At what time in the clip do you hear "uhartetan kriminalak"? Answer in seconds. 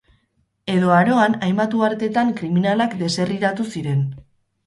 1.81-2.97